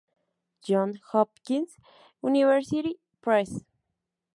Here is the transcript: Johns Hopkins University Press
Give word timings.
Johns 0.63 0.97
Hopkins 1.11 1.77
University 2.23 2.97
Press 3.21 3.63